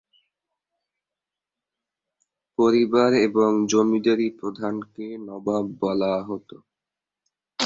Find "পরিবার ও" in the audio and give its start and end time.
2.59-3.67